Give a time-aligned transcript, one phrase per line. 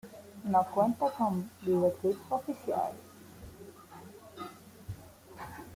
[0.45, 2.93] No cuenta con video clip oficial.